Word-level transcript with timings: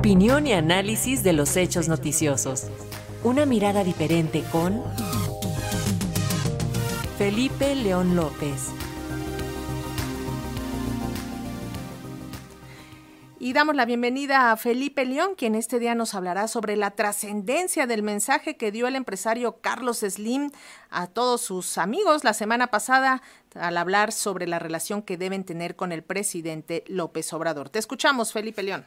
Opinión 0.00 0.46
y 0.46 0.54
análisis 0.54 1.22
de 1.22 1.34
los 1.34 1.58
hechos 1.58 1.86
noticiosos. 1.86 2.68
Una 3.22 3.44
mirada 3.44 3.84
diferente 3.84 4.42
con 4.50 4.82
Felipe 7.18 7.74
León 7.74 8.16
López. 8.16 8.70
Y 13.38 13.52
damos 13.52 13.76
la 13.76 13.84
bienvenida 13.84 14.50
a 14.50 14.56
Felipe 14.56 15.04
León, 15.04 15.34
quien 15.36 15.54
este 15.54 15.78
día 15.78 15.94
nos 15.94 16.14
hablará 16.14 16.48
sobre 16.48 16.76
la 16.76 16.92
trascendencia 16.92 17.86
del 17.86 18.02
mensaje 18.02 18.56
que 18.56 18.72
dio 18.72 18.86
el 18.86 18.96
empresario 18.96 19.60
Carlos 19.60 19.98
Slim 19.98 20.50
a 20.88 21.08
todos 21.08 21.42
sus 21.42 21.76
amigos 21.76 22.24
la 22.24 22.32
semana 22.32 22.68
pasada 22.68 23.20
al 23.54 23.76
hablar 23.76 24.12
sobre 24.12 24.46
la 24.46 24.58
relación 24.58 25.02
que 25.02 25.18
deben 25.18 25.44
tener 25.44 25.76
con 25.76 25.92
el 25.92 26.02
presidente 26.02 26.84
López 26.86 27.30
Obrador. 27.34 27.68
Te 27.68 27.78
escuchamos, 27.78 28.32
Felipe 28.32 28.62
León. 28.62 28.86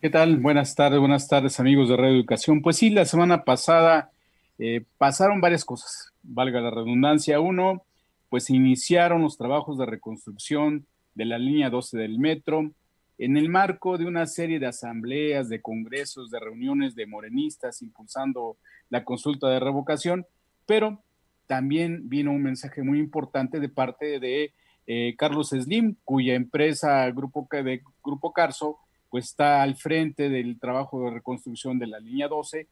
¿Qué 0.00 0.08
tal? 0.08 0.38
Buenas 0.38 0.74
tardes, 0.74 0.98
buenas 0.98 1.28
tardes 1.28 1.60
amigos 1.60 1.90
de 1.90 1.96
Radio 1.98 2.14
Educación. 2.14 2.62
Pues 2.62 2.78
sí, 2.78 2.88
la 2.88 3.04
semana 3.04 3.44
pasada 3.44 4.10
eh, 4.58 4.82
pasaron 4.96 5.42
varias 5.42 5.62
cosas, 5.62 6.14
valga 6.22 6.62
la 6.62 6.70
redundancia. 6.70 7.38
Uno, 7.38 7.82
pues 8.30 8.48
iniciaron 8.48 9.20
los 9.20 9.36
trabajos 9.36 9.76
de 9.76 9.84
reconstrucción 9.84 10.86
de 11.14 11.26
la 11.26 11.36
línea 11.36 11.68
12 11.68 11.98
del 11.98 12.18
metro 12.18 12.70
en 13.18 13.36
el 13.36 13.50
marco 13.50 13.98
de 13.98 14.06
una 14.06 14.24
serie 14.24 14.58
de 14.58 14.68
asambleas, 14.68 15.50
de 15.50 15.60
congresos, 15.60 16.30
de 16.30 16.40
reuniones 16.40 16.94
de 16.94 17.04
morenistas 17.04 17.82
impulsando 17.82 18.56
la 18.88 19.04
consulta 19.04 19.50
de 19.50 19.60
revocación, 19.60 20.24
pero 20.64 21.02
también 21.46 22.08
vino 22.08 22.32
un 22.32 22.42
mensaje 22.42 22.82
muy 22.82 23.00
importante 23.00 23.60
de 23.60 23.68
parte 23.68 24.18
de 24.18 24.54
eh, 24.86 25.14
Carlos 25.18 25.50
Slim, 25.50 25.96
cuya 26.06 26.36
empresa 26.36 27.10
Grupo, 27.10 27.46
de 27.50 27.82
Grupo 28.02 28.32
Carso 28.32 28.78
pues 29.10 29.26
está 29.26 29.62
al 29.62 29.76
frente 29.76 30.28
del 30.28 30.58
trabajo 30.58 31.04
de 31.04 31.10
reconstrucción 31.10 31.78
de 31.78 31.88
la 31.88 31.98
línea 31.98 32.28
12. 32.28 32.68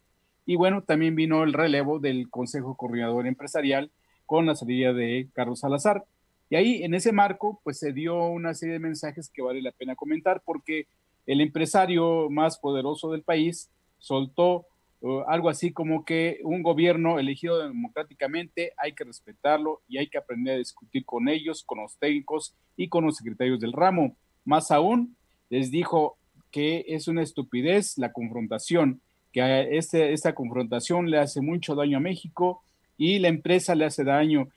Y 0.46 0.56
bueno, 0.56 0.82
también 0.82 1.14
vino 1.14 1.42
el 1.42 1.52
relevo 1.52 1.98
del 1.98 2.30
Consejo 2.30 2.76
Coordinador 2.76 3.26
Empresarial 3.26 3.90
con 4.24 4.46
la 4.46 4.54
salida 4.54 4.92
de 4.92 5.28
Carlos 5.34 5.60
Salazar. 5.60 6.04
Y 6.50 6.56
ahí, 6.56 6.82
en 6.82 6.94
ese 6.94 7.12
marco, 7.12 7.60
pues 7.64 7.78
se 7.78 7.92
dio 7.92 8.26
una 8.26 8.54
serie 8.54 8.74
de 8.74 8.78
mensajes 8.78 9.28
que 9.28 9.42
vale 9.42 9.60
la 9.60 9.72
pena 9.72 9.96
comentar 9.96 10.40
porque 10.44 10.86
el 11.26 11.40
empresario 11.42 12.30
más 12.30 12.58
poderoso 12.58 13.10
del 13.12 13.22
país 13.22 13.70
soltó 13.98 14.66
uh, 15.00 15.20
algo 15.26 15.50
así 15.50 15.72
como 15.72 16.04
que 16.04 16.40
un 16.42 16.62
gobierno 16.62 17.18
elegido 17.18 17.58
democráticamente 17.58 18.72
hay 18.78 18.94
que 18.94 19.04
respetarlo 19.04 19.82
y 19.88 19.98
hay 19.98 20.08
que 20.08 20.16
aprender 20.16 20.54
a 20.54 20.58
discutir 20.58 21.04
con 21.04 21.28
ellos, 21.28 21.62
con 21.64 21.80
los 21.82 21.98
técnicos 21.98 22.54
y 22.76 22.88
con 22.88 23.04
los 23.04 23.16
secretarios 23.16 23.60
del 23.60 23.72
ramo. 23.72 24.16
Más 24.44 24.70
aún, 24.70 25.16
les 25.50 25.70
dijo 25.70 26.16
que 26.50 26.84
es 26.88 27.08
una 27.08 27.22
estupidez 27.22 27.98
la 27.98 28.12
confrontación, 28.12 29.00
que 29.32 29.76
este, 29.76 30.12
esta 30.12 30.34
confrontación 30.34 31.10
le 31.10 31.18
hace 31.18 31.40
mucho 31.40 31.74
daño 31.74 31.98
a 31.98 32.00
México 32.00 32.62
y 32.96 33.18
la 33.18 33.28
empresa 33.28 33.74
le 33.74 33.84
hace 33.84 34.04
daño 34.04 34.48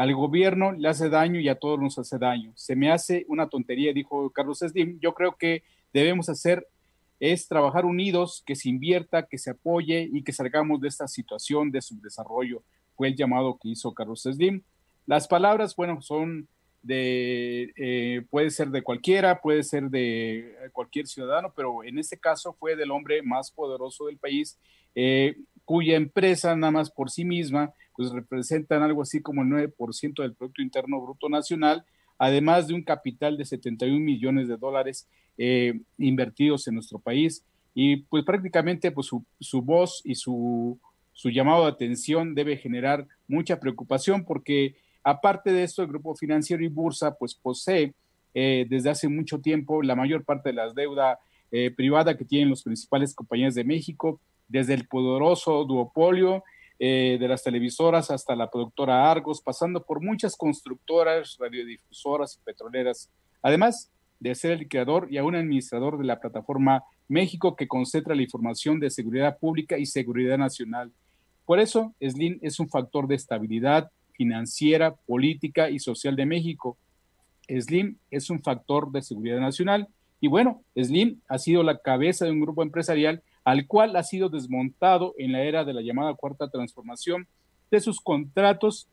al 0.00 0.14
gobierno 0.14 0.72
le 0.72 0.88
hace 0.88 1.10
daño 1.10 1.40
y 1.40 1.48
a 1.50 1.56
todos 1.56 1.78
nos 1.78 1.98
hace 1.98 2.16
daño. 2.16 2.52
Se 2.54 2.74
me 2.74 2.90
hace 2.90 3.26
una 3.28 3.48
tontería, 3.48 3.92
dijo 3.92 4.30
Carlos 4.30 4.60
Slim. 4.60 4.98
Yo 4.98 5.12
creo 5.12 5.36
que 5.36 5.62
debemos 5.92 6.30
hacer 6.30 6.66
es 7.18 7.46
trabajar 7.46 7.84
unidos, 7.84 8.42
que 8.46 8.56
se 8.56 8.70
invierta, 8.70 9.26
que 9.26 9.36
se 9.36 9.50
apoye 9.50 10.08
y 10.10 10.22
que 10.22 10.32
salgamos 10.32 10.80
de 10.80 10.88
esta 10.88 11.06
situación 11.06 11.70
de 11.70 11.82
subdesarrollo. 11.82 12.62
Fue 12.96 13.08
el 13.08 13.16
llamado 13.16 13.58
que 13.60 13.68
hizo 13.68 13.92
Carlos 13.92 14.22
Slim. 14.22 14.62
Las 15.04 15.28
palabras, 15.28 15.76
bueno, 15.76 16.00
son 16.00 16.48
de, 16.82 17.72
eh, 17.76 18.22
puede 18.30 18.50
ser 18.50 18.70
de 18.70 18.82
cualquiera, 18.82 19.40
puede 19.40 19.62
ser 19.62 19.90
de 19.90 20.54
cualquier 20.72 21.06
ciudadano, 21.06 21.52
pero 21.54 21.84
en 21.84 21.98
este 21.98 22.18
caso 22.18 22.54
fue 22.54 22.76
del 22.76 22.90
hombre 22.90 23.22
más 23.22 23.50
poderoso 23.50 24.06
del 24.06 24.16
país, 24.16 24.58
eh, 24.94 25.36
cuya 25.64 25.96
empresa 25.96 26.56
nada 26.56 26.72
más 26.72 26.90
por 26.90 27.10
sí 27.10 27.24
misma 27.24 27.72
pues 27.94 28.12
representan 28.12 28.82
algo 28.82 29.02
así 29.02 29.20
como 29.20 29.42
el 29.42 29.48
9% 29.48 30.22
del 30.22 30.34
Producto 30.34 30.62
Interno 30.62 31.00
Bruto 31.00 31.28
Nacional, 31.28 31.84
además 32.18 32.66
de 32.66 32.74
un 32.74 32.82
capital 32.82 33.36
de 33.36 33.44
71 33.44 34.00
millones 34.00 34.48
de 34.48 34.56
dólares 34.56 35.06
eh, 35.36 35.80
invertidos 35.98 36.66
en 36.66 36.74
nuestro 36.74 36.98
país. 36.98 37.44
Y 37.74 37.98
pues 37.98 38.24
prácticamente 38.24 38.90
pues 38.90 39.06
su, 39.06 39.62
voz 39.62 40.00
y 40.04 40.14
su, 40.14 40.78
su 41.12 41.28
llamado 41.28 41.64
de 41.64 41.72
atención 41.72 42.34
debe 42.34 42.56
generar 42.56 43.06
mucha 43.28 43.60
preocupación 43.60 44.24
porque 44.24 44.76
aparte 45.02 45.52
de 45.52 45.62
esto 45.62 45.82
el 45.82 45.88
Grupo 45.88 46.14
Financiero 46.14 46.62
y 46.62 46.68
Bursa 46.68 47.14
pues 47.14 47.34
posee 47.34 47.94
eh, 48.34 48.66
desde 48.68 48.90
hace 48.90 49.08
mucho 49.08 49.40
tiempo 49.40 49.82
la 49.82 49.96
mayor 49.96 50.24
parte 50.24 50.50
de 50.50 50.54
las 50.54 50.74
deuda 50.74 51.18
eh, 51.50 51.70
privada 51.70 52.16
que 52.16 52.24
tienen 52.24 52.50
las 52.50 52.62
principales 52.62 53.14
compañías 53.14 53.54
de 53.54 53.64
México, 53.64 54.20
desde 54.48 54.74
el 54.74 54.86
poderoso 54.86 55.64
duopolio 55.64 56.44
eh, 56.78 57.18
de 57.20 57.28
las 57.28 57.42
televisoras 57.42 58.10
hasta 58.10 58.36
la 58.36 58.50
productora 58.50 59.10
Argos, 59.10 59.42
pasando 59.42 59.82
por 59.82 60.00
muchas 60.00 60.36
constructoras, 60.36 61.36
radiodifusoras 61.38 62.36
y 62.36 62.44
petroleras, 62.44 63.10
además 63.42 63.90
de 64.20 64.34
ser 64.34 64.52
el 64.52 64.68
creador 64.68 65.08
y 65.10 65.18
aún 65.18 65.34
administrador 65.34 65.98
de 65.98 66.04
la 66.04 66.20
plataforma 66.20 66.84
México 67.08 67.56
que 67.56 67.66
concentra 67.66 68.14
la 68.14 68.22
información 68.22 68.78
de 68.78 68.90
seguridad 68.90 69.38
pública 69.38 69.76
y 69.78 69.86
seguridad 69.86 70.38
nacional. 70.38 70.92
Por 71.44 71.58
eso, 71.58 71.94
SLIN 72.00 72.38
es 72.42 72.60
un 72.60 72.68
factor 72.68 73.08
de 73.08 73.16
estabilidad 73.16 73.90
financiera, 74.20 74.96
política 75.06 75.70
y 75.70 75.78
social 75.78 76.14
de 76.14 76.26
México. 76.26 76.76
SLIM 77.48 77.96
es 78.10 78.28
un 78.28 78.42
factor 78.42 78.92
de 78.92 79.00
seguridad 79.00 79.40
nacional 79.40 79.88
y 80.20 80.28
bueno, 80.28 80.60
SLIM 80.76 81.20
ha 81.26 81.38
sido 81.38 81.62
la 81.62 81.78
cabeza 81.78 82.26
de 82.26 82.32
un 82.32 82.42
grupo 82.42 82.62
empresarial 82.62 83.22
al 83.44 83.66
cual 83.66 83.96
ha 83.96 84.02
sido 84.02 84.28
desmontado 84.28 85.14
en 85.16 85.32
la 85.32 85.42
era 85.44 85.64
de 85.64 85.72
la 85.72 85.80
llamada 85.80 86.12
cuarta 86.12 86.50
transformación 86.50 87.28
de 87.70 87.80
sus 87.80 87.98
contratos 87.98 88.88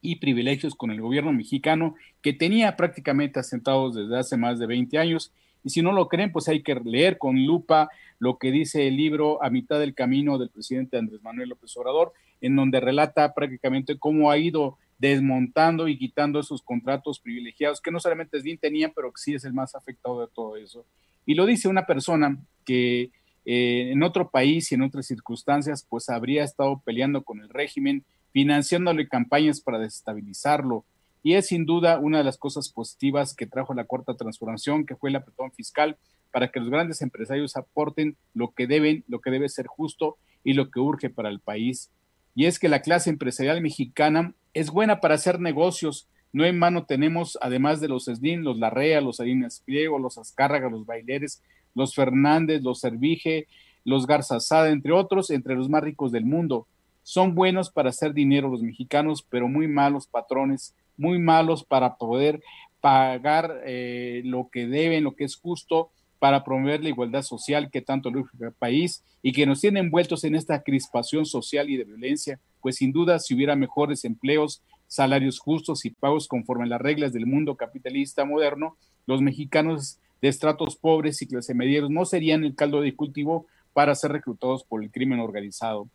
y 0.00 0.16
privilegios 0.16 0.74
con 0.74 0.90
el 0.90 1.00
gobierno 1.00 1.32
mexicano 1.32 1.94
que 2.20 2.32
tenía 2.32 2.74
prácticamente 2.74 3.38
asentados 3.38 3.94
desde 3.94 4.18
hace 4.18 4.36
más 4.36 4.58
de 4.58 4.66
20 4.66 4.98
años. 4.98 5.32
Y 5.62 5.70
si 5.70 5.82
no 5.82 5.92
lo 5.92 6.08
creen, 6.08 6.32
pues 6.32 6.48
hay 6.48 6.64
que 6.64 6.74
leer 6.74 7.16
con 7.16 7.46
lupa 7.46 7.90
lo 8.18 8.38
que 8.38 8.50
dice 8.50 8.88
el 8.88 8.96
libro 8.96 9.40
A 9.40 9.50
mitad 9.50 9.78
del 9.78 9.94
camino 9.94 10.36
del 10.36 10.50
presidente 10.50 10.98
Andrés 10.98 11.22
Manuel 11.22 11.50
López 11.50 11.76
Obrador, 11.76 12.12
en 12.40 12.56
donde 12.56 12.80
relata 12.80 13.34
prácticamente 13.34 13.98
cómo 13.98 14.30
ha 14.30 14.38
ido 14.38 14.78
desmontando 14.98 15.88
y 15.88 15.96
quitando 15.96 16.40
esos 16.40 16.62
contratos 16.62 17.20
privilegiados 17.20 17.80
que 17.80 17.90
no 17.90 18.00
solamente 18.00 18.40
bien 18.40 18.58
tenían, 18.58 18.92
pero 18.94 19.12
que 19.12 19.20
sí 19.20 19.34
es 19.34 19.44
el 19.44 19.52
más 19.52 19.74
afectado 19.74 20.20
de 20.20 20.28
todo 20.34 20.56
eso. 20.56 20.84
Y 21.24 21.34
lo 21.34 21.46
dice 21.46 21.68
una 21.68 21.86
persona 21.86 22.38
que 22.64 23.10
eh, 23.44 23.92
en 23.92 24.02
otro 24.02 24.28
país 24.30 24.70
y 24.70 24.74
en 24.74 24.82
otras 24.82 25.06
circunstancias, 25.06 25.86
pues 25.88 26.10
habría 26.10 26.44
estado 26.44 26.82
peleando 26.84 27.22
con 27.22 27.40
el 27.40 27.48
régimen, 27.48 28.04
financiándole 28.32 29.08
campañas 29.08 29.60
para 29.60 29.78
desestabilizarlo. 29.78 30.84
Y 31.22 31.34
es 31.34 31.46
sin 31.46 31.64
duda 31.64 31.98
una 31.98 32.18
de 32.18 32.24
las 32.24 32.36
cosas 32.36 32.68
positivas 32.68 33.34
que 33.34 33.46
trajo 33.46 33.74
la 33.74 33.84
cuarta 33.84 34.14
transformación, 34.16 34.84
que 34.84 34.96
fue 34.96 35.10
el 35.10 35.16
apretón 35.16 35.50
fiscal, 35.52 35.96
para 36.30 36.50
que 36.50 36.60
los 36.60 36.68
grandes 36.68 37.00
empresarios 37.00 37.56
aporten 37.56 38.16
lo 38.34 38.50
que 38.50 38.66
deben, 38.66 39.04
lo 39.08 39.20
que 39.20 39.30
debe 39.30 39.48
ser 39.48 39.66
justo 39.66 40.18
y 40.44 40.52
lo 40.52 40.70
que 40.70 40.80
urge 40.80 41.08
para 41.08 41.30
el 41.30 41.40
país. 41.40 41.90
Y 42.38 42.46
es 42.46 42.60
que 42.60 42.68
la 42.68 42.82
clase 42.82 43.10
empresarial 43.10 43.60
mexicana 43.60 44.32
es 44.54 44.70
buena 44.70 45.00
para 45.00 45.16
hacer 45.16 45.40
negocios. 45.40 46.06
No 46.32 46.44
en 46.44 46.56
mano 46.56 46.84
tenemos, 46.84 47.36
además 47.42 47.80
de 47.80 47.88
los 47.88 48.04
SDIN, 48.04 48.44
los 48.44 48.58
Larrea, 48.60 49.00
los 49.00 49.16
Salinas 49.16 49.60
Pliego, 49.66 49.98
los 49.98 50.18
Azcárraga, 50.18 50.70
los 50.70 50.86
Baileres, 50.86 51.42
los 51.74 51.96
Fernández, 51.96 52.62
los 52.62 52.78
Servige, 52.78 53.48
los 53.84 54.06
Garzazada, 54.06 54.70
entre 54.70 54.92
otros, 54.92 55.30
entre 55.30 55.56
los 55.56 55.68
más 55.68 55.82
ricos 55.82 56.12
del 56.12 56.26
mundo. 56.26 56.68
Son 57.02 57.34
buenos 57.34 57.70
para 57.70 57.88
hacer 57.88 58.14
dinero 58.14 58.48
los 58.48 58.62
mexicanos, 58.62 59.26
pero 59.28 59.48
muy 59.48 59.66
malos 59.66 60.06
patrones, 60.06 60.76
muy 60.96 61.18
malos 61.18 61.64
para 61.64 61.96
poder 61.96 62.40
pagar 62.80 63.62
eh, 63.66 64.22
lo 64.24 64.48
que 64.52 64.68
deben, 64.68 65.02
lo 65.02 65.16
que 65.16 65.24
es 65.24 65.34
justo, 65.34 65.90
para 66.18 66.44
promover 66.44 66.82
la 66.82 66.88
igualdad 66.88 67.22
social 67.22 67.70
que 67.70 67.80
tanto 67.80 68.10
lucha 68.10 68.30
el 68.40 68.52
país 68.52 69.04
y 69.22 69.32
que 69.32 69.46
nos 69.46 69.60
tiene 69.60 69.80
envueltos 69.80 70.24
en 70.24 70.34
esta 70.34 70.62
crispación 70.62 71.26
social 71.26 71.70
y 71.70 71.76
de 71.76 71.84
violencia, 71.84 72.40
pues 72.60 72.76
sin 72.76 72.92
duda 72.92 73.18
si 73.18 73.34
hubiera 73.34 73.56
mejores 73.56 74.04
empleos, 74.04 74.62
salarios 74.86 75.38
justos 75.38 75.84
y 75.84 75.90
pagos 75.90 76.28
conforme 76.28 76.64
a 76.64 76.68
las 76.68 76.80
reglas 76.80 77.12
del 77.12 77.26
mundo 77.26 77.56
capitalista 77.56 78.24
moderno, 78.24 78.76
los 79.06 79.22
mexicanos 79.22 79.98
de 80.20 80.28
estratos 80.28 80.76
pobres 80.76 81.22
y 81.22 81.26
clase 81.26 81.54
medieros 81.54 81.90
no 81.90 82.04
serían 82.04 82.44
el 82.44 82.54
caldo 82.54 82.80
de 82.80 82.96
cultivo 82.96 83.46
para 83.72 83.94
ser 83.94 84.12
reclutados 84.12 84.64
por 84.64 84.82
el 84.82 84.90
crimen 84.90 85.20
organizado. 85.20 85.88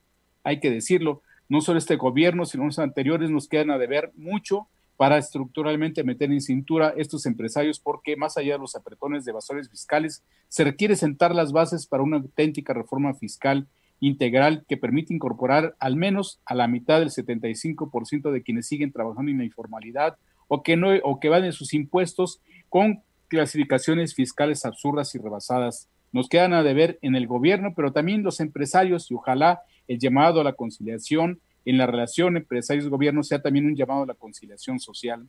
Hay 0.44 0.60
que 0.60 0.72
decirlo, 0.72 1.22
no 1.50 1.62
solo 1.62 1.80
este 1.80 1.98
gobierno, 1.98 2.46
sino 2.46 2.66
los 2.66 2.80
anteriores 2.80 3.30
nos 3.30 3.48
quedan 3.48 3.72
a 3.72 3.78
deber 3.78 4.12
mucho 4.16 4.68
para 4.98 5.18
estructuralmente 5.18 6.04
meter 6.04 6.32
en 6.32 6.42
cintura 6.42 6.94
estos 6.98 7.26
empresarios 7.26 7.80
porque 7.80 8.16
más 8.16 8.38
allá 8.38 8.54
de 8.54 8.60
los 8.60 8.76
apretones 8.76 9.26
de 9.26 9.32
evasores 9.32 9.70
fiscales, 9.70 10.24
se 10.50 10.64
requiere 10.64 10.96
sentar 10.96 11.34
las 11.34 11.52
bases 11.52 11.88
para 11.88 12.04
una 12.04 12.18
auténtica 12.18 12.74
reforma 12.74 13.14
fiscal 13.14 13.68
integral 14.00 14.66
que 14.68 14.78
permite 14.78 15.14
incorporar 15.14 15.76
al 15.80 15.96
menos 15.96 16.40
a 16.46 16.56
la 16.56 16.68
mitad 16.68 17.00
del 17.00 17.10
75% 17.10 18.32
de 18.32 18.44
quienes 18.44 18.68
siguen 18.68 18.92
trabajando 18.92 19.32
en 19.32 19.38
la 19.38 19.46
informalidad 19.46 20.18
o 20.48 20.62
que, 20.62 20.76
no, 20.76 20.90
o 21.04 21.20
que 21.20 21.30
van 21.30 21.46
en 21.46 21.54
sus 21.54 21.74
impuestos 21.74 22.42
con 22.70 23.02
clasificaciones 23.30 24.14
fiscales 24.14 24.66
absurdas 24.66 25.16
y 25.16 25.20
rebasadas. 25.20 25.88
nos 26.12 26.30
quedan 26.30 26.54
a 26.54 26.62
deber 26.62 27.00
en 27.02 27.16
el 27.16 27.26
gobierno, 27.26 27.74
pero 27.76 27.92
también 27.92 28.22
los 28.22 28.40
empresarios 28.40 29.10
y 29.10 29.16
ojalá 29.16 29.62
el 29.88 29.98
llamado 29.98 30.40
a 30.40 30.44
la 30.44 30.54
conciliación 30.54 31.40
en 31.66 31.78
la 31.78 31.88
relación 31.88 32.38
empresarios-gobierno 32.38 33.24
sea 33.24 33.42
también 33.42 33.66
un 33.66 33.76
llamado 33.76 34.04
a 34.04 34.08
la 34.08 34.14
conciliación 34.14 34.80
social. 34.80 35.28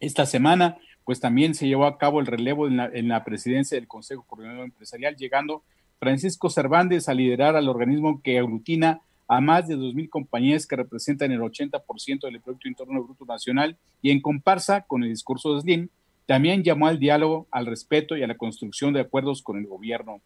Esta 0.00 0.26
semana, 0.26 0.78
pues 1.04 1.20
también 1.20 1.54
se 1.54 1.68
llevó 1.68 1.86
a 1.86 1.98
cabo 1.98 2.20
el 2.20 2.26
relevo 2.26 2.66
en 2.66 2.76
la, 2.76 2.86
en 2.92 3.08
la 3.08 3.24
presidencia 3.24 3.76
del 3.76 3.88
Consejo 3.88 4.24
Coordinador 4.26 4.64
Empresarial, 4.64 5.16
llegando 5.16 5.62
Francisco 5.98 6.50
Cervantes 6.50 7.08
a 7.08 7.14
liderar 7.14 7.56
al 7.56 7.68
organismo 7.68 8.20
que 8.22 8.38
aglutina 8.38 9.00
a 9.28 9.40
más 9.40 9.66
de 9.66 9.76
2.000 9.76 10.08
compañías 10.08 10.66
que 10.66 10.76
representan 10.76 11.32
el 11.32 11.40
80% 11.40 12.20
del 12.20 12.40
Producto 12.40 12.68
Interno 12.68 13.02
Bruto 13.02 13.24
Nacional 13.24 13.76
y 14.02 14.10
en 14.10 14.20
comparsa 14.20 14.82
con 14.82 15.02
el 15.02 15.08
discurso 15.08 15.54
de 15.54 15.62
Slim, 15.62 15.88
también 16.26 16.62
llamó 16.62 16.86
al 16.86 16.98
diálogo, 16.98 17.46
al 17.50 17.66
respeto 17.66 18.16
y 18.16 18.22
a 18.22 18.26
la 18.26 18.36
construcción 18.36 18.92
de 18.92 19.00
acuerdos 19.00 19.42
con 19.42 19.58
el 19.58 19.66
gobierno. 19.66 20.20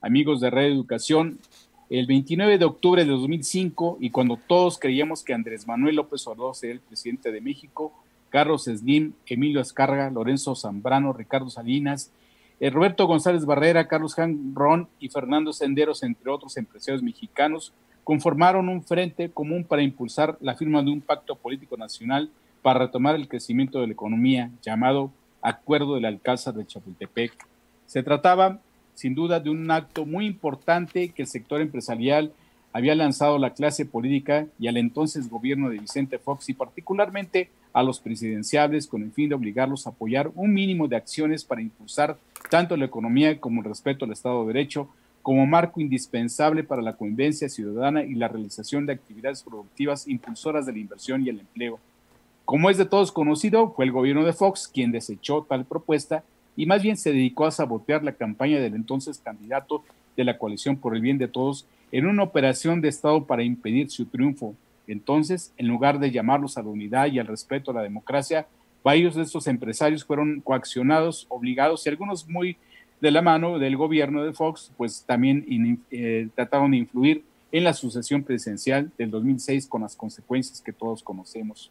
Amigos 0.00 0.40
de 0.40 0.50
Red 0.50 0.66
Educación, 0.66 1.38
el 1.90 2.06
29 2.06 2.58
de 2.58 2.64
octubre 2.64 3.04
de 3.04 3.10
2005 3.10 3.98
y 4.00 4.10
cuando 4.10 4.36
todos 4.36 4.78
creíamos 4.78 5.24
que 5.24 5.34
Andrés 5.34 5.66
Manuel 5.66 5.96
López 5.96 6.24
Obrador 6.28 6.54
sería 6.54 6.74
el 6.74 6.80
presidente 6.80 7.32
de 7.32 7.40
México, 7.40 7.92
Carlos 8.28 8.64
Slim, 8.64 9.12
Emilio 9.26 9.60
Escarga, 9.60 10.08
Lorenzo 10.08 10.54
Zambrano, 10.54 11.12
Ricardo 11.12 11.50
Salinas, 11.50 12.12
eh, 12.60 12.70
Roberto 12.70 13.08
González 13.08 13.44
Barrera, 13.44 13.88
Carlos 13.88 14.14
Ron 14.54 14.86
y 15.00 15.08
Fernando 15.08 15.52
Senderos, 15.52 16.04
entre 16.04 16.30
otros 16.30 16.56
empresarios 16.56 17.02
mexicanos, 17.02 17.72
conformaron 18.04 18.68
un 18.68 18.84
frente 18.84 19.30
común 19.30 19.64
para 19.64 19.82
impulsar 19.82 20.38
la 20.40 20.54
firma 20.54 20.82
de 20.82 20.90
un 20.90 21.00
pacto 21.00 21.34
político 21.34 21.76
nacional 21.76 22.30
para 22.62 22.80
retomar 22.80 23.16
el 23.16 23.26
crecimiento 23.26 23.80
de 23.80 23.88
la 23.88 23.94
economía 23.94 24.50
llamado 24.62 25.10
Acuerdo 25.42 25.96
del 25.96 26.04
Alcázar 26.04 26.54
de 26.54 26.66
Chapultepec. 26.66 27.32
Se 27.86 28.04
trataba, 28.04 28.60
sin 29.00 29.14
duda, 29.14 29.40
de 29.40 29.48
un 29.48 29.70
acto 29.70 30.04
muy 30.04 30.26
importante 30.26 31.08
que 31.08 31.22
el 31.22 31.28
sector 31.28 31.62
empresarial 31.62 32.32
había 32.70 32.94
lanzado 32.94 33.38
la 33.38 33.54
clase 33.54 33.86
política 33.86 34.46
y 34.58 34.68
al 34.68 34.76
entonces 34.76 35.30
gobierno 35.30 35.70
de 35.70 35.78
Vicente 35.78 36.18
Fox 36.18 36.50
y 36.50 36.54
particularmente 36.54 37.48
a 37.72 37.82
los 37.82 37.98
presidenciables 37.98 38.86
con 38.86 39.02
el 39.02 39.10
fin 39.10 39.30
de 39.30 39.36
obligarlos 39.36 39.86
a 39.86 39.90
apoyar 39.90 40.30
un 40.34 40.52
mínimo 40.52 40.86
de 40.86 40.96
acciones 40.96 41.46
para 41.46 41.62
impulsar 41.62 42.18
tanto 42.50 42.76
la 42.76 42.84
economía 42.84 43.40
como 43.40 43.62
el 43.62 43.68
respeto 43.68 44.04
al 44.04 44.12
Estado 44.12 44.42
de 44.42 44.52
Derecho 44.52 44.90
como 45.22 45.46
marco 45.46 45.80
indispensable 45.80 46.62
para 46.62 46.82
la 46.82 46.96
convivencia 46.96 47.48
ciudadana 47.48 48.04
y 48.04 48.14
la 48.14 48.28
realización 48.28 48.84
de 48.84 48.92
actividades 48.92 49.42
productivas 49.42 50.06
impulsoras 50.08 50.66
de 50.66 50.72
la 50.72 50.78
inversión 50.78 51.24
y 51.24 51.30
el 51.30 51.40
empleo. 51.40 51.78
Como 52.44 52.68
es 52.68 52.76
de 52.76 52.84
todos 52.84 53.12
conocido, 53.12 53.70
fue 53.70 53.86
el 53.86 53.92
gobierno 53.92 54.24
de 54.26 54.34
Fox 54.34 54.68
quien 54.68 54.92
desechó 54.92 55.46
tal 55.48 55.64
propuesta 55.64 56.22
y 56.56 56.66
más 56.66 56.82
bien 56.82 56.96
se 56.96 57.12
dedicó 57.12 57.46
a 57.46 57.50
sabotear 57.50 58.02
la 58.02 58.12
campaña 58.12 58.58
del 58.58 58.74
entonces 58.74 59.18
candidato 59.18 59.82
de 60.16 60.24
la 60.24 60.38
coalición 60.38 60.76
por 60.76 60.94
el 60.94 61.02
bien 61.02 61.18
de 61.18 61.28
todos 61.28 61.66
en 61.92 62.06
una 62.06 62.22
operación 62.22 62.80
de 62.80 62.88
Estado 62.88 63.24
para 63.24 63.42
impedir 63.42 63.90
su 63.90 64.06
triunfo. 64.06 64.54
Entonces, 64.86 65.52
en 65.56 65.68
lugar 65.68 65.98
de 65.98 66.10
llamarlos 66.10 66.56
a 66.56 66.62
la 66.62 66.68
unidad 66.68 67.06
y 67.06 67.18
al 67.18 67.26
respeto 67.26 67.70
a 67.70 67.74
la 67.74 67.82
democracia, 67.82 68.46
varios 68.82 69.14
de 69.14 69.22
estos 69.22 69.46
empresarios 69.46 70.04
fueron 70.04 70.40
coaccionados, 70.40 71.26
obligados 71.28 71.86
y 71.86 71.90
algunos 71.90 72.28
muy 72.28 72.56
de 73.00 73.10
la 73.10 73.22
mano 73.22 73.58
del 73.58 73.76
gobierno 73.76 74.22
de 74.22 74.32
Fox, 74.32 74.72
pues 74.76 75.04
también 75.06 75.80
eh, 75.90 76.28
trataron 76.34 76.72
de 76.72 76.78
influir 76.78 77.24
en 77.52 77.64
la 77.64 77.72
sucesión 77.72 78.22
presidencial 78.22 78.90
del 78.98 79.10
2006 79.10 79.66
con 79.66 79.82
las 79.82 79.96
consecuencias 79.96 80.60
que 80.60 80.72
todos 80.72 81.02
conocemos. 81.02 81.70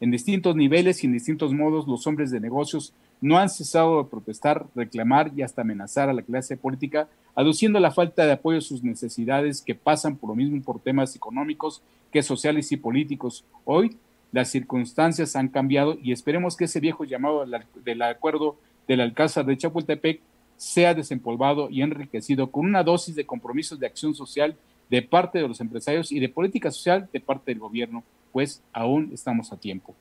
En 0.00 0.10
distintos 0.12 0.54
niveles 0.54 1.02
y 1.02 1.06
en 1.06 1.12
distintos 1.12 1.52
modos, 1.52 1.88
los 1.88 2.06
hombres 2.06 2.30
de 2.30 2.40
negocios 2.40 2.92
no 3.20 3.38
han 3.38 3.48
cesado 3.48 4.02
de 4.02 4.08
protestar, 4.08 4.66
reclamar 4.74 5.32
y 5.34 5.42
hasta 5.42 5.62
amenazar 5.62 6.08
a 6.08 6.12
la 6.12 6.22
clase 6.22 6.56
política, 6.56 7.08
aduciendo 7.34 7.80
la 7.80 7.90
falta 7.90 8.24
de 8.24 8.32
apoyo 8.32 8.58
a 8.58 8.62
sus 8.62 8.84
necesidades 8.84 9.60
que 9.60 9.74
pasan 9.74 10.16
por 10.16 10.30
lo 10.30 10.36
mismo 10.36 10.62
por 10.62 10.80
temas 10.80 11.16
económicos 11.16 11.82
que 12.12 12.22
sociales 12.22 12.70
y 12.70 12.76
políticos. 12.76 13.44
Hoy 13.64 13.96
las 14.30 14.50
circunstancias 14.50 15.34
han 15.34 15.48
cambiado 15.48 15.98
y 16.00 16.12
esperemos 16.12 16.56
que 16.56 16.64
ese 16.64 16.80
viejo 16.80 17.04
llamado 17.04 17.44
del 17.84 18.02
acuerdo 18.02 18.56
del 18.86 19.00
Alcázar 19.00 19.46
de 19.46 19.56
Chapultepec 19.56 20.20
sea 20.56 20.94
desempolvado 20.94 21.70
y 21.70 21.82
enriquecido 21.82 22.50
con 22.50 22.66
una 22.66 22.82
dosis 22.82 23.14
de 23.14 23.26
compromisos 23.26 23.78
de 23.78 23.86
acción 23.86 24.14
social 24.14 24.56
de 24.90 25.02
parte 25.02 25.38
de 25.38 25.48
los 25.48 25.60
empresarios 25.60 26.12
y 26.12 26.20
de 26.20 26.28
política 26.28 26.70
social 26.70 27.08
de 27.12 27.20
parte 27.20 27.50
del 27.50 27.60
gobierno, 27.60 28.02
pues 28.38 28.62
aún 28.72 29.10
estamos 29.12 29.50
a 29.50 29.56
tiempo. 29.56 29.96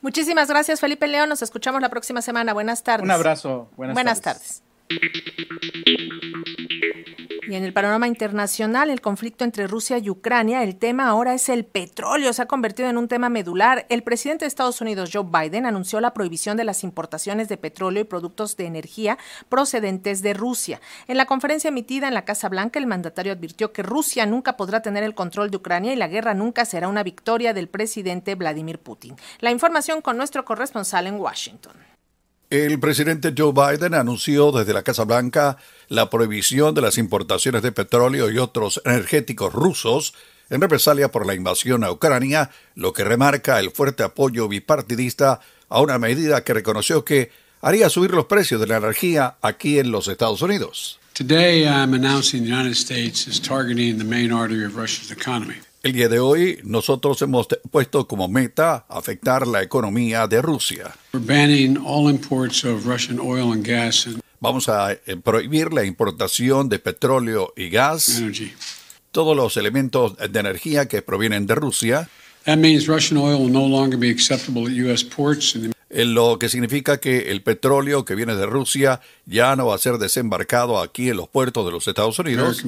Muchísimas 0.00 0.48
gracias, 0.48 0.80
Felipe 0.80 1.06
León. 1.06 1.28
Nos 1.28 1.42
escuchamos 1.42 1.82
la 1.82 1.90
próxima 1.90 2.22
semana. 2.22 2.54
Buenas 2.54 2.82
tardes. 2.82 3.04
Un 3.04 3.10
abrazo. 3.10 3.68
Buenas, 3.76 3.92
Buenas 3.92 4.22
tardes. 4.22 4.62
Y 7.48 7.54
en 7.54 7.62
el 7.62 7.72
panorama 7.72 8.08
internacional, 8.08 8.90
el 8.90 9.00
conflicto 9.00 9.44
entre 9.44 9.68
Rusia 9.68 9.98
y 9.98 10.10
Ucrania, 10.10 10.64
el 10.64 10.76
tema 10.76 11.08
ahora 11.08 11.32
es 11.32 11.48
el 11.48 11.64
petróleo, 11.64 12.32
se 12.32 12.42
ha 12.42 12.46
convertido 12.46 12.88
en 12.88 12.98
un 12.98 13.06
tema 13.06 13.28
medular. 13.28 13.86
El 13.88 14.02
presidente 14.02 14.44
de 14.44 14.48
Estados 14.48 14.80
Unidos, 14.80 15.10
Joe 15.12 15.24
Biden, 15.24 15.64
anunció 15.64 16.00
la 16.00 16.12
prohibición 16.12 16.56
de 16.56 16.64
las 16.64 16.82
importaciones 16.82 17.48
de 17.48 17.56
petróleo 17.56 18.00
y 18.00 18.04
productos 18.04 18.56
de 18.56 18.66
energía 18.66 19.16
procedentes 19.48 20.22
de 20.22 20.34
Rusia. 20.34 20.80
En 21.06 21.16
la 21.16 21.26
conferencia 21.26 21.68
emitida 21.68 22.08
en 22.08 22.14
la 22.14 22.24
Casa 22.24 22.48
Blanca, 22.48 22.80
el 22.80 22.86
mandatario 22.86 23.32
advirtió 23.32 23.72
que 23.72 23.84
Rusia 23.84 24.26
nunca 24.26 24.56
podrá 24.56 24.82
tener 24.82 25.04
el 25.04 25.14
control 25.14 25.50
de 25.50 25.58
Ucrania 25.58 25.92
y 25.92 25.96
la 25.96 26.08
guerra 26.08 26.34
nunca 26.34 26.64
será 26.64 26.88
una 26.88 27.04
victoria 27.04 27.54
del 27.54 27.68
presidente 27.68 28.34
Vladimir 28.34 28.80
Putin. 28.80 29.14
La 29.38 29.52
información 29.52 30.00
con 30.00 30.16
nuestro 30.16 30.44
corresponsal 30.44 31.06
en 31.06 31.20
Washington. 31.20 31.95
El 32.48 32.78
presidente 32.78 33.34
Joe 33.36 33.52
Biden 33.52 33.94
anunció 33.94 34.52
desde 34.52 34.72
la 34.72 34.84
Casa 34.84 35.02
Blanca 35.04 35.56
la 35.88 36.08
prohibición 36.10 36.76
de 36.76 36.80
las 36.80 36.96
importaciones 36.96 37.62
de 37.62 37.72
petróleo 37.72 38.30
y 38.30 38.38
otros 38.38 38.80
energéticos 38.84 39.52
rusos 39.52 40.14
en 40.48 40.60
represalia 40.60 41.10
por 41.10 41.26
la 41.26 41.34
invasión 41.34 41.82
a 41.82 41.90
Ucrania, 41.90 42.50
lo 42.76 42.92
que 42.92 43.02
remarca 43.02 43.58
el 43.58 43.72
fuerte 43.72 44.04
apoyo 44.04 44.46
bipartidista 44.46 45.40
a 45.68 45.80
una 45.80 45.98
medida 45.98 46.44
que 46.44 46.54
reconoció 46.54 47.04
que 47.04 47.32
haría 47.62 47.90
subir 47.90 48.12
los 48.12 48.26
precios 48.26 48.60
de 48.60 48.68
la 48.68 48.76
energía 48.76 49.34
aquí 49.42 49.80
en 49.80 49.90
los 49.90 50.06
Estados 50.06 50.40
Unidos. 50.40 51.00
El 55.86 55.92
día 55.92 56.08
de 56.08 56.18
hoy 56.18 56.58
nosotros 56.64 57.22
hemos 57.22 57.46
puesto 57.70 58.08
como 58.08 58.26
meta 58.26 58.86
afectar 58.88 59.46
la 59.46 59.62
economía 59.62 60.26
de 60.26 60.42
Rusia. 60.42 60.92
Vamos 64.40 64.68
a 64.68 64.92
eh, 64.92 64.98
prohibir 65.22 65.72
la 65.72 65.84
importación 65.84 66.68
de 66.68 66.80
petróleo 66.80 67.52
y 67.56 67.68
gas, 67.68 68.20
todos 69.12 69.36
los 69.36 69.56
elementos 69.56 70.16
de 70.16 70.40
energía 70.40 70.88
que 70.88 71.02
provienen 71.02 71.46
de 71.46 71.54
Rusia. 71.54 72.08
Lo 75.88 76.38
que 76.40 76.48
significa 76.48 76.98
que 76.98 77.30
el 77.30 77.42
petróleo 77.42 78.04
que 78.04 78.16
viene 78.16 78.34
de 78.34 78.46
Rusia 78.46 79.00
ya 79.24 79.54
no 79.54 79.66
va 79.66 79.76
a 79.76 79.78
ser 79.78 79.98
desembarcado 79.98 80.80
aquí 80.80 81.10
en 81.10 81.16
los 81.18 81.28
puertos 81.28 81.64
de 81.64 81.70
los 81.70 81.86
Estados 81.86 82.18
Unidos. 82.18 82.64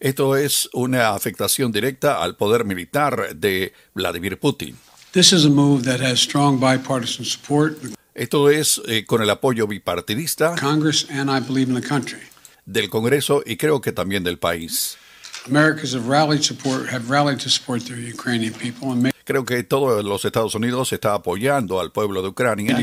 Esto 0.00 0.36
es 0.36 0.68
una 0.72 1.14
afectación 1.14 1.72
directa 1.72 2.22
al 2.22 2.36
poder 2.36 2.64
militar 2.64 3.34
de 3.34 3.72
Vladimir 3.94 4.38
Putin. 4.38 4.76
Esto 8.14 8.50
es 8.50 8.80
eh, 8.86 9.04
con 9.06 9.22
el 9.22 9.30
apoyo 9.30 9.66
bipartidista 9.66 10.54
del 12.66 12.88
Congreso 12.88 13.42
y 13.44 13.56
creo 13.56 13.80
que 13.80 13.92
también 13.92 14.24
del 14.24 14.38
país. 14.38 14.96
Creo 19.24 19.44
que 19.44 19.62
todos 19.62 20.04
los 20.04 20.24
Estados 20.24 20.54
Unidos 20.54 20.92
está 20.92 21.14
apoyando 21.14 21.80
al 21.80 21.92
pueblo 21.92 22.22
de 22.22 22.28
Ucrania. 22.28 22.76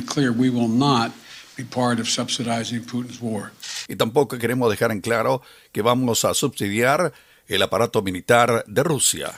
Y 3.88 3.96
tampoco 3.96 4.38
queremos 4.38 4.70
dejar 4.70 4.91
en 4.91 5.01
claro 5.01 5.41
que 5.72 5.82
vamos 5.82 6.25
a 6.25 6.34
subsidiar 6.34 7.13
el 7.48 7.62
aparato 7.62 8.01
militar 8.01 8.63
de 8.68 8.84
Rusia. 8.84 9.32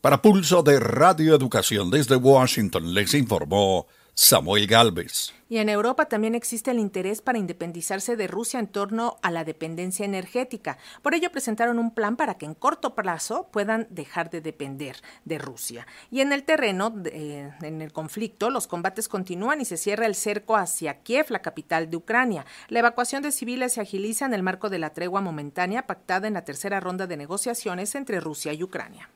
Para 0.00 0.20
Pulso 0.20 0.62
de 0.62 0.80
Radio 0.80 1.34
Educación 1.34 1.90
desde 1.90 2.16
Washington 2.16 2.92
les 2.92 3.14
informó 3.14 3.86
Samuel 4.14 4.66
Galvez. 4.68 5.32
Y 5.48 5.58
en 5.58 5.68
Europa 5.68 6.06
también 6.06 6.34
existe 6.34 6.70
el 6.70 6.78
interés 6.78 7.20
para 7.20 7.38
independizarse 7.38 8.16
de 8.16 8.26
Rusia 8.26 8.60
en 8.60 8.68
torno 8.68 9.18
a 9.22 9.30
la 9.30 9.44
dependencia 9.44 10.04
energética. 10.04 10.78
Por 11.02 11.14
ello 11.14 11.30
presentaron 11.30 11.78
un 11.78 11.92
plan 11.92 12.16
para 12.16 12.34
que 12.34 12.46
en 12.46 12.54
corto 12.54 12.94
plazo 12.94 13.48
puedan 13.52 13.86
dejar 13.90 14.30
de 14.30 14.40
depender 14.40 14.96
de 15.24 15.38
Rusia. 15.38 15.86
Y 16.10 16.20
en 16.20 16.32
el 16.32 16.44
terreno, 16.44 16.94
eh, 17.06 17.50
en 17.62 17.82
el 17.82 17.92
conflicto, 17.92 18.50
los 18.50 18.66
combates 18.66 19.08
continúan 19.08 19.60
y 19.60 19.64
se 19.64 19.76
cierra 19.76 20.06
el 20.06 20.14
cerco 20.14 20.56
hacia 20.56 21.02
Kiev, 21.02 21.26
la 21.30 21.42
capital 21.42 21.90
de 21.90 21.96
Ucrania. 21.96 22.46
La 22.68 22.78
evacuación 22.78 23.22
de 23.22 23.32
civiles 23.32 23.74
se 23.74 23.80
agiliza 23.80 24.26
en 24.26 24.34
el 24.34 24.42
marco 24.42 24.70
de 24.70 24.78
la 24.78 24.92
tregua 24.92 25.20
momentánea 25.20 25.86
pactada 25.86 26.28
en 26.28 26.34
la 26.34 26.44
tercera 26.44 26.80
ronda 26.80 27.06
de 27.06 27.16
negociaciones 27.16 27.94
entre 27.94 28.20
Rusia 28.20 28.52
y 28.52 28.62
Ucrania. 28.62 29.10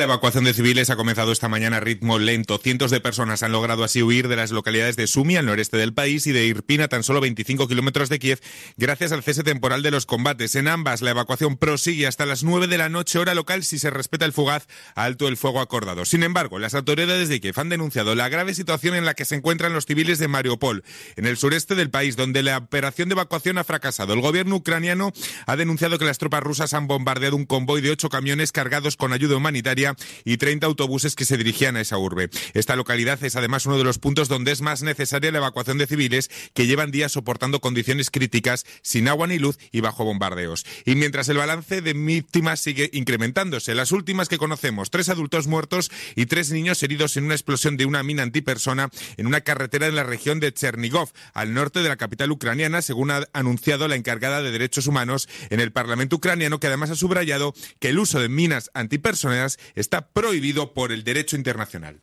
La 0.00 0.04
evacuación 0.04 0.44
de 0.44 0.54
civiles 0.54 0.88
ha 0.88 0.96
comenzado 0.96 1.30
esta 1.30 1.50
mañana 1.50 1.76
a 1.76 1.80
ritmo 1.80 2.18
lento. 2.18 2.56
Cientos 2.56 2.90
de 2.90 3.02
personas 3.02 3.42
han 3.42 3.52
logrado 3.52 3.84
así 3.84 4.02
huir 4.02 4.28
de 4.28 4.36
las 4.36 4.50
localidades 4.50 4.96
de 4.96 5.06
Sumi, 5.06 5.36
al 5.36 5.44
noreste 5.44 5.76
del 5.76 5.92
país, 5.92 6.26
y 6.26 6.32
de 6.32 6.46
Irpin, 6.46 6.80
a 6.80 6.88
tan 6.88 7.02
solo 7.02 7.20
25 7.20 7.68
kilómetros 7.68 8.08
de 8.08 8.18
Kiev, 8.18 8.40
gracias 8.78 9.12
al 9.12 9.22
cese 9.22 9.44
temporal 9.44 9.82
de 9.82 9.90
los 9.90 10.06
combates. 10.06 10.54
En 10.54 10.68
ambas, 10.68 11.02
la 11.02 11.10
evacuación 11.10 11.58
prosigue 11.58 12.06
hasta 12.06 12.24
las 12.24 12.44
9 12.44 12.66
de 12.66 12.78
la 12.78 12.88
noche, 12.88 13.18
hora 13.18 13.34
local, 13.34 13.62
si 13.62 13.78
se 13.78 13.90
respeta 13.90 14.24
el 14.24 14.32
fugaz 14.32 14.68
alto 14.94 15.28
el 15.28 15.36
fuego 15.36 15.60
acordado. 15.60 16.06
Sin 16.06 16.22
embargo, 16.22 16.58
las 16.58 16.72
autoridades 16.72 17.28
de 17.28 17.38
Kiev 17.38 17.60
han 17.60 17.68
denunciado 17.68 18.14
la 18.14 18.30
grave 18.30 18.54
situación 18.54 18.94
en 18.94 19.04
la 19.04 19.12
que 19.12 19.26
se 19.26 19.34
encuentran 19.34 19.74
los 19.74 19.84
civiles 19.84 20.18
de 20.18 20.28
Mariupol, 20.28 20.82
en 21.16 21.26
el 21.26 21.36
sureste 21.36 21.74
del 21.74 21.90
país, 21.90 22.16
donde 22.16 22.42
la 22.42 22.56
operación 22.56 23.10
de 23.10 23.16
evacuación 23.16 23.58
ha 23.58 23.64
fracasado. 23.64 24.14
El 24.14 24.22
gobierno 24.22 24.56
ucraniano 24.56 25.12
ha 25.44 25.56
denunciado 25.56 25.98
que 25.98 26.06
las 26.06 26.16
tropas 26.16 26.42
rusas 26.42 26.72
han 26.72 26.86
bombardeado 26.86 27.36
un 27.36 27.44
convoy 27.44 27.82
de 27.82 27.90
ocho 27.90 28.08
camiones 28.08 28.50
cargados 28.50 28.96
con 28.96 29.12
ayuda 29.12 29.36
humanitaria 29.36 29.89
y 30.24 30.36
30 30.36 30.66
autobuses 30.66 31.14
que 31.14 31.24
se 31.24 31.36
dirigían 31.36 31.76
a 31.76 31.80
esa 31.80 31.98
urbe. 31.98 32.30
Esta 32.54 32.76
localidad 32.76 33.22
es 33.24 33.36
además 33.36 33.66
uno 33.66 33.78
de 33.78 33.84
los 33.84 33.98
puntos 33.98 34.28
donde 34.28 34.52
es 34.52 34.60
más 34.60 34.82
necesaria 34.82 35.30
la 35.30 35.38
evacuación 35.38 35.78
de 35.78 35.86
civiles 35.86 36.30
que 36.54 36.66
llevan 36.66 36.90
días 36.90 37.12
soportando 37.12 37.60
condiciones 37.60 38.10
críticas 38.10 38.66
sin 38.82 39.08
agua 39.08 39.26
ni 39.26 39.38
luz 39.38 39.58
y 39.72 39.80
bajo 39.80 40.04
bombardeos. 40.04 40.64
Y 40.84 40.94
mientras 40.94 41.28
el 41.28 41.36
balance 41.36 41.82
de 41.82 41.92
víctimas 41.92 42.60
sigue 42.60 42.90
incrementándose, 42.92 43.74
las 43.74 43.92
últimas 43.92 44.28
que 44.28 44.38
conocemos, 44.38 44.90
tres 44.90 45.08
adultos 45.08 45.46
muertos 45.46 45.90
y 46.16 46.26
tres 46.26 46.50
niños 46.50 46.82
heridos 46.82 47.16
en 47.16 47.24
una 47.24 47.34
explosión 47.34 47.76
de 47.76 47.86
una 47.86 48.02
mina 48.02 48.22
antipersona 48.22 48.90
en 49.16 49.26
una 49.26 49.40
carretera 49.42 49.86
en 49.86 49.96
la 49.96 50.04
región 50.04 50.40
de 50.40 50.52
Chernigov, 50.52 51.10
al 51.34 51.54
norte 51.54 51.82
de 51.82 51.88
la 51.88 51.96
capital 51.96 52.30
ucraniana, 52.30 52.82
según 52.82 53.10
ha 53.10 53.26
anunciado 53.32 53.88
la 53.88 53.96
encargada 53.96 54.42
de 54.42 54.50
derechos 54.50 54.86
humanos 54.86 55.28
en 55.50 55.60
el 55.60 55.72
Parlamento 55.72 56.16
ucraniano, 56.16 56.60
que 56.60 56.66
además 56.66 56.90
ha 56.90 56.96
subrayado 56.96 57.54
que 57.78 57.88
el 57.88 57.98
uso 57.98 58.20
de 58.20 58.28
minas 58.28 58.70
antipersonas 58.74 59.58
está 59.80 60.10
prohibido 60.12 60.74
por 60.74 60.92
el 60.92 61.04
derecho 61.04 61.36
internacional. 61.36 62.02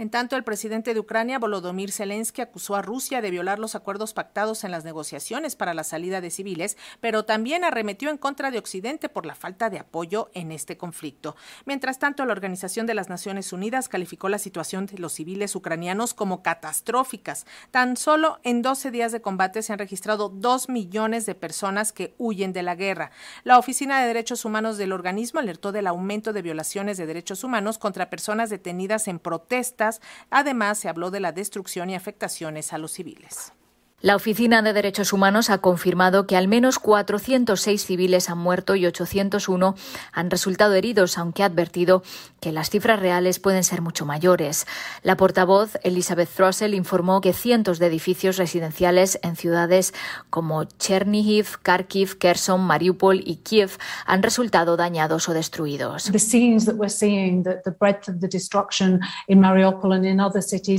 En 0.00 0.08
tanto, 0.08 0.34
el 0.34 0.44
presidente 0.44 0.94
de 0.94 1.00
Ucrania, 1.00 1.38
Volodymyr 1.38 1.92
Zelensky, 1.92 2.40
acusó 2.40 2.74
a 2.74 2.80
Rusia 2.80 3.20
de 3.20 3.30
violar 3.30 3.58
los 3.58 3.74
acuerdos 3.74 4.14
pactados 4.14 4.64
en 4.64 4.70
las 4.70 4.82
negociaciones 4.82 5.56
para 5.56 5.74
la 5.74 5.84
salida 5.84 6.22
de 6.22 6.30
civiles, 6.30 6.78
pero 7.02 7.26
también 7.26 7.64
arremetió 7.64 8.08
en 8.08 8.16
contra 8.16 8.50
de 8.50 8.56
Occidente 8.56 9.10
por 9.10 9.26
la 9.26 9.34
falta 9.34 9.68
de 9.68 9.78
apoyo 9.78 10.30
en 10.32 10.52
este 10.52 10.78
conflicto. 10.78 11.36
Mientras 11.66 11.98
tanto, 11.98 12.24
la 12.24 12.32
Organización 12.32 12.86
de 12.86 12.94
las 12.94 13.10
Naciones 13.10 13.52
Unidas 13.52 13.90
calificó 13.90 14.30
la 14.30 14.38
situación 14.38 14.86
de 14.86 14.96
los 14.96 15.12
civiles 15.12 15.54
ucranianos 15.54 16.14
como 16.14 16.42
catastróficas. 16.42 17.44
Tan 17.70 17.98
solo 17.98 18.40
en 18.42 18.62
12 18.62 18.90
días 18.90 19.12
de 19.12 19.20
combate 19.20 19.60
se 19.60 19.74
han 19.74 19.78
registrado 19.78 20.30
2 20.30 20.70
millones 20.70 21.26
de 21.26 21.34
personas 21.34 21.92
que 21.92 22.14
huyen 22.16 22.54
de 22.54 22.62
la 22.62 22.74
guerra. 22.74 23.10
La 23.44 23.58
Oficina 23.58 24.00
de 24.00 24.06
Derechos 24.06 24.46
Humanos 24.46 24.78
del 24.78 24.92
organismo 24.92 25.40
alertó 25.40 25.72
del 25.72 25.86
aumento 25.86 26.32
de 26.32 26.40
violaciones 26.40 26.96
de 26.96 27.04
derechos 27.04 27.44
humanos 27.44 27.76
contra 27.76 28.08
personas 28.08 28.48
detenidas 28.48 29.06
en 29.06 29.18
protestas 29.18 29.89
Además, 30.30 30.78
se 30.78 30.88
habló 30.88 31.10
de 31.10 31.20
la 31.20 31.32
destrucción 31.32 31.90
y 31.90 31.96
afectaciones 31.96 32.72
a 32.72 32.78
los 32.78 32.92
civiles. 32.92 33.52
La 34.02 34.16
Oficina 34.16 34.62
de 34.62 34.72
Derechos 34.72 35.12
Humanos 35.12 35.50
ha 35.50 35.58
confirmado 35.58 36.26
que 36.26 36.38
al 36.38 36.48
menos 36.48 36.78
406 36.78 37.84
civiles 37.84 38.30
han 38.30 38.38
muerto 38.38 38.74
y 38.74 38.86
801 38.86 39.74
han 40.14 40.30
resultado 40.30 40.72
heridos, 40.72 41.18
aunque 41.18 41.42
ha 41.42 41.46
advertido 41.46 42.02
que 42.40 42.50
las 42.50 42.70
cifras 42.70 42.98
reales 42.98 43.38
pueden 43.40 43.62
ser 43.62 43.82
mucho 43.82 44.06
mayores. 44.06 44.66
La 45.02 45.18
portavoz 45.18 45.72
Elizabeth 45.82 46.30
Throssell 46.30 46.72
informó 46.72 47.20
que 47.20 47.34
cientos 47.34 47.78
de 47.78 47.88
edificios 47.88 48.38
residenciales 48.38 49.20
en 49.22 49.36
ciudades 49.36 49.92
como 50.30 50.64
Chernihiv, 50.64 51.58
Kharkiv, 51.62 52.16
Kherson, 52.16 52.62
Mariupol 52.62 53.20
y 53.22 53.36
Kiev 53.36 53.72
han 54.06 54.22
resultado 54.22 54.78
dañados 54.78 55.28
o 55.28 55.34
destruidos. 55.34 56.10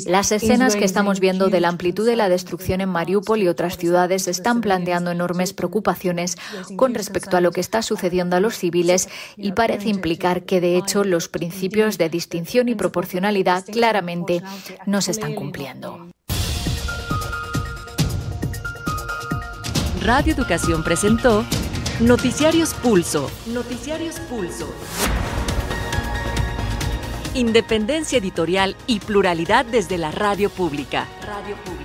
Las 0.08 0.32
escenas 0.32 0.76
que 0.76 0.86
estamos 0.86 1.20
viendo 1.20 1.50
de 1.50 1.62
la 1.62 1.68
amplitud 1.68 2.08
de 2.08 2.16
la 2.16 2.28
destrucción 2.28 2.82
en 2.82 2.90
Mariupol 2.90 3.11
Mariupol 3.12 3.44
y 3.44 3.50
otras 3.50 3.78
ciudades 3.78 4.30
están 4.30 4.62
planteando 4.62 5.12
enormes 5.12 5.52
preocupaciones 5.52 6.38
con 6.78 6.94
respecto 6.94 7.36
a 7.36 7.42
lo 7.42 7.52
que 7.52 7.60
está 7.60 7.82
sucediendo 7.82 8.38
a 8.38 8.40
los 8.40 8.56
civiles 8.58 9.10
y 9.36 9.52
parece 9.52 9.90
implicar 9.90 10.44
que, 10.44 10.62
de 10.62 10.78
hecho, 10.78 11.04
los 11.04 11.28
principios 11.28 11.98
de 11.98 12.08
distinción 12.08 12.70
y 12.70 12.76
proporcionalidad 12.76 13.66
claramente 13.66 14.42
no 14.86 15.02
se 15.02 15.12
están 15.12 15.36
cumpliendo. 15.36 16.08
Radio 20.02 20.34
Educación 20.34 20.82
presentó 20.82 21.44
Noticiarios 22.00 22.74
Pulso. 22.76 23.30
Noticiarios 23.48 24.20
Pulso. 24.22 24.74
Independencia 27.34 28.20
editorial 28.20 28.78
y 28.88 29.00
pluralidad 29.00 29.66
desde 29.66 29.98
la 29.98 30.12
radio 30.12 30.50
pública. 30.50 31.08
Radio 31.26 31.56
pública. 31.58 31.82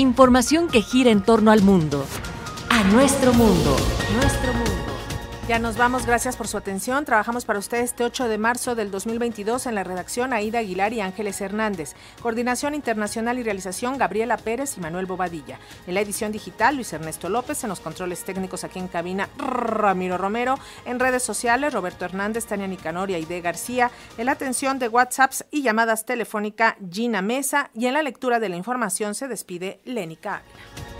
Información 0.00 0.68
que 0.68 0.80
gira 0.80 1.10
en 1.10 1.20
torno 1.20 1.50
al 1.50 1.60
mundo. 1.60 2.06
A 2.70 2.82
nuestro 2.84 3.34
mundo. 3.34 3.76
Nuestro 4.14 4.54
mundo. 4.54 4.89
Ya 5.50 5.58
nos 5.58 5.76
vamos, 5.76 6.06
gracias 6.06 6.36
por 6.36 6.46
su 6.46 6.56
atención. 6.56 7.04
Trabajamos 7.04 7.44
para 7.44 7.58
ustedes 7.58 7.86
este 7.86 8.04
8 8.04 8.28
de 8.28 8.38
marzo 8.38 8.76
del 8.76 8.92
2022 8.92 9.66
en 9.66 9.74
la 9.74 9.82
redacción 9.82 10.32
Aida 10.32 10.60
Aguilar 10.60 10.92
y 10.92 11.00
Ángeles 11.00 11.40
Hernández. 11.40 11.96
Coordinación 12.22 12.76
internacional 12.76 13.36
y 13.36 13.42
realización 13.42 13.98
Gabriela 13.98 14.36
Pérez 14.36 14.76
y 14.76 14.80
Manuel 14.80 15.06
Bobadilla. 15.06 15.58
En 15.88 15.94
la 15.94 16.02
edición 16.02 16.30
digital 16.30 16.76
Luis 16.76 16.92
Ernesto 16.92 17.28
López, 17.28 17.64
en 17.64 17.70
los 17.70 17.80
controles 17.80 18.22
técnicos 18.22 18.62
aquí 18.62 18.78
en 18.78 18.86
cabina 18.86 19.28
Ramiro 19.38 20.16
Romero, 20.18 20.56
en 20.84 21.00
redes 21.00 21.24
sociales 21.24 21.74
Roberto 21.74 22.04
Hernández, 22.04 22.46
Tania 22.46 22.68
Nicanor 22.68 23.10
y 23.10 23.14
Aide 23.14 23.40
García, 23.40 23.90
en 24.18 24.26
la 24.26 24.32
atención 24.32 24.78
de 24.78 24.86
WhatsApps 24.86 25.46
y 25.50 25.62
llamadas 25.62 26.06
telefónica 26.06 26.76
Gina 26.92 27.22
Mesa 27.22 27.72
y 27.74 27.86
en 27.86 27.94
la 27.94 28.04
lectura 28.04 28.38
de 28.38 28.50
la 28.50 28.56
información 28.56 29.16
se 29.16 29.26
despide 29.26 29.80
Lénica 29.84 30.44
Ávila. 30.44 30.99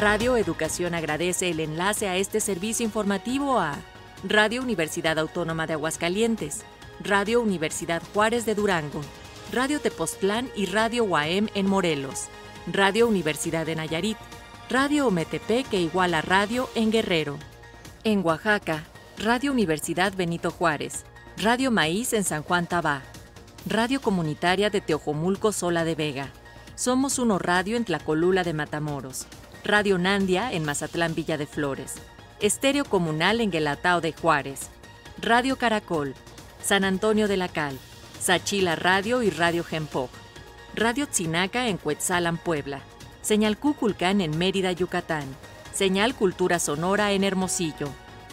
Radio 0.00 0.38
Educación 0.38 0.94
agradece 0.94 1.50
el 1.50 1.60
enlace 1.60 2.08
a 2.08 2.16
este 2.16 2.40
servicio 2.40 2.86
informativo 2.86 3.58
a 3.58 3.76
Radio 4.24 4.62
Universidad 4.62 5.18
Autónoma 5.18 5.66
de 5.66 5.74
Aguascalientes, 5.74 6.62
Radio 7.00 7.42
Universidad 7.42 8.02
Juárez 8.14 8.46
de 8.46 8.54
Durango, 8.54 9.02
Radio 9.52 9.78
Tepoztlán 9.78 10.48
y 10.56 10.64
Radio 10.64 11.04
UAM 11.04 11.48
en 11.54 11.66
Morelos, 11.66 12.28
Radio 12.66 13.08
Universidad 13.08 13.66
de 13.66 13.76
Nayarit, 13.76 14.16
Radio 14.70 15.06
Ometepec 15.06 15.68
que 15.68 15.82
igual 15.82 16.14
a 16.14 16.22
Radio 16.22 16.70
en 16.74 16.90
Guerrero. 16.90 17.36
En 18.02 18.24
Oaxaca, 18.24 18.84
Radio 19.18 19.52
Universidad 19.52 20.14
Benito 20.16 20.50
Juárez, 20.50 21.04
Radio 21.36 21.70
Maíz 21.70 22.14
en 22.14 22.24
San 22.24 22.42
Juan 22.42 22.66
Tabá, 22.66 23.02
Radio 23.66 24.00
Comunitaria 24.00 24.70
de 24.70 24.80
Teojomulco 24.80 25.52
Sola 25.52 25.84
de 25.84 25.94
Vega. 25.94 26.30
Somos 26.74 27.18
uno 27.18 27.38
radio 27.38 27.76
en 27.76 27.84
Tlacolula 27.84 28.44
de 28.44 28.54
Matamoros. 28.54 29.26
Radio 29.64 29.98
Nandia 29.98 30.52
en 30.52 30.64
Mazatlán 30.64 31.14
Villa 31.14 31.36
de 31.36 31.46
Flores, 31.46 31.94
Estéreo 32.40 32.84
Comunal 32.84 33.40
en 33.40 33.50
Guelatao 33.50 34.00
de 34.00 34.12
Juárez, 34.12 34.70
Radio 35.20 35.56
Caracol, 35.56 36.14
San 36.62 36.84
Antonio 36.84 37.28
de 37.28 37.36
la 37.36 37.48
Cal, 37.48 37.78
Sachila 38.18 38.74
Radio 38.76 39.22
y 39.22 39.30
Radio 39.30 39.62
Gempoc, 39.62 40.10
Radio 40.74 41.06
Tzinaca 41.06 41.68
en 41.68 41.76
Cuetzalan, 41.76 42.38
Puebla, 42.38 42.80
Señal 43.22 43.58
Cuculcán 43.58 44.20
en 44.20 44.38
Mérida, 44.38 44.72
Yucatán, 44.72 45.24
Señal 45.72 46.14
Cultura 46.14 46.58
Sonora 46.58 47.12
en 47.12 47.22
Hermosillo, 47.22 47.90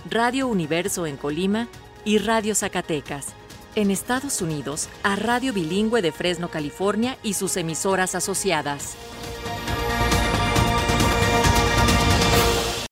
Radio 0.10 0.48
Universo 0.48 1.06
en 1.06 1.18
Colima 1.18 1.68
y 2.06 2.20
Radio 2.20 2.56
Zacatecas. 2.56 3.28
En 3.76 3.92
Estados 3.92 4.42
Unidos, 4.42 4.90
a 5.04 5.16
Radio 5.16 5.54
Bilingüe 5.54 6.02
de 6.02 6.12
Fresno, 6.12 6.50
California 6.50 7.18
y 7.22 7.34
sus 7.34 7.58
emisoras 7.58 8.16
asociadas. 8.16 8.96